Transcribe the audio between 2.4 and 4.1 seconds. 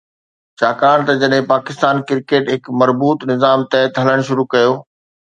هڪ مربوط نظام تحت